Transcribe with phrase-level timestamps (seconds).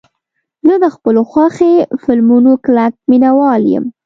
[0.67, 3.85] زه د خپلو خوښې فلمونو کلک مینهوال یم.